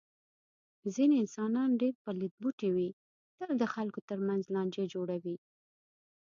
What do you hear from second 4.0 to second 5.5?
تر منځ لانجې جوړوي.